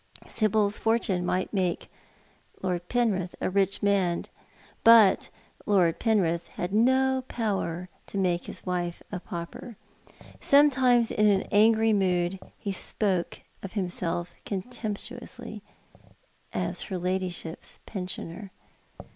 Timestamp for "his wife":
8.45-9.03